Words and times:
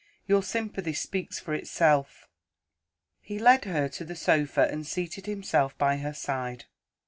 "Your 0.27 0.41
sympathy 0.41 0.93
speaks 0.93 1.37
for 1.39 1.53
itself." 1.53 2.27
He 3.21 3.37
led 3.37 3.65
her 3.65 3.87
to 3.89 4.03
the 4.03 4.15
sofa 4.15 4.61
and 4.61 4.87
seated 4.87 5.27
himself 5.27 5.77
by 5.77 5.97
her 5.97 6.15
side. 6.15 6.65